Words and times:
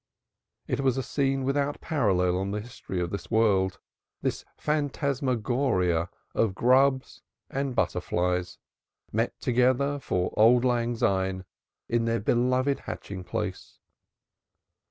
It 0.65 0.79
was 0.79 0.97
a 0.97 1.03
scene 1.03 1.43
without 1.43 1.79
parallel 1.79 2.41
in 2.41 2.49
the 2.49 2.59
history 2.59 2.99
of 2.99 3.11
the 3.11 3.23
world 3.29 3.79
this 4.23 4.43
phantasmagoria 4.57 6.09
of 6.33 6.55
grubs 6.55 7.21
and 7.51 7.75
butterflies, 7.75 8.57
met 9.11 9.39
together 9.39 9.99
for 9.99 10.29
auld 10.35 10.65
lang 10.65 10.95
syne 10.95 11.45
in 11.87 12.05
their 12.05 12.19
beloved 12.19 12.79
hatching 12.79 13.23
place. 13.23 13.77